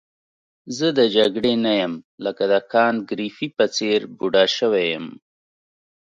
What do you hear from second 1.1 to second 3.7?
جګړې نه یم لکه د کانت ګریفي په